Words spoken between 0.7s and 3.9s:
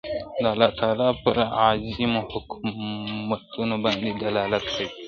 تعالی پر عظيمو حکمتونو